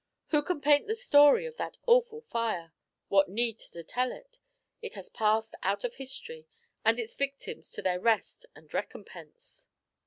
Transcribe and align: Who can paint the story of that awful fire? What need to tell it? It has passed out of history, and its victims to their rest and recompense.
Who 0.29 0.41
can 0.41 0.61
paint 0.61 0.87
the 0.87 0.95
story 0.95 1.45
of 1.45 1.57
that 1.57 1.77
awful 1.85 2.21
fire? 2.21 2.73
What 3.09 3.29
need 3.29 3.59
to 3.59 3.83
tell 3.83 4.11
it? 4.11 4.39
It 4.81 4.95
has 4.95 5.09
passed 5.09 5.53
out 5.61 5.83
of 5.83 5.93
history, 5.93 6.47
and 6.83 6.99
its 6.99 7.13
victims 7.13 7.69
to 7.73 7.83
their 7.83 7.99
rest 7.99 8.47
and 8.55 8.73
recompense. 8.73 9.67